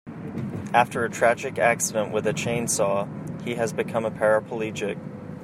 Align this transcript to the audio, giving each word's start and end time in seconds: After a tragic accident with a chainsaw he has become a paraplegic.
After 0.73 1.05
a 1.05 1.11
tragic 1.11 1.59
accident 1.59 2.11
with 2.11 2.25
a 2.25 2.33
chainsaw 2.33 3.07
he 3.43 3.53
has 3.53 3.71
become 3.71 4.03
a 4.03 4.09
paraplegic. 4.09 4.97